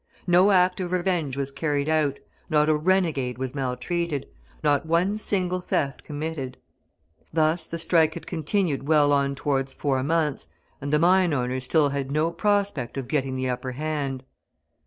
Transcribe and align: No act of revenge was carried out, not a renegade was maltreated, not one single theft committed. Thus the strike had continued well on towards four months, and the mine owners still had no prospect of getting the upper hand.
No 0.25 0.49
act 0.49 0.79
of 0.79 0.91
revenge 0.93 1.37
was 1.37 1.51
carried 1.51 1.87
out, 1.87 2.17
not 2.49 2.69
a 2.69 2.75
renegade 2.75 3.37
was 3.37 3.53
maltreated, 3.53 4.27
not 4.63 4.83
one 4.83 5.13
single 5.15 5.59
theft 5.59 6.01
committed. 6.01 6.57
Thus 7.31 7.65
the 7.65 7.77
strike 7.77 8.15
had 8.15 8.25
continued 8.25 8.87
well 8.87 9.13
on 9.13 9.35
towards 9.35 9.75
four 9.75 10.01
months, 10.01 10.47
and 10.81 10.91
the 10.91 10.97
mine 10.97 11.33
owners 11.35 11.65
still 11.65 11.89
had 11.89 12.09
no 12.11 12.31
prospect 12.31 12.97
of 12.97 13.07
getting 13.07 13.35
the 13.35 13.47
upper 13.49 13.73
hand. 13.73 14.23